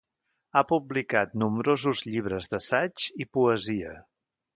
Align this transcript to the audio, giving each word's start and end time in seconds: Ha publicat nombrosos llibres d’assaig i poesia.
Ha 0.51 0.61
publicat 0.69 1.35
nombrosos 1.41 2.01
llibres 2.13 2.49
d’assaig 2.55 3.05
i 3.27 3.29
poesia. 3.39 3.93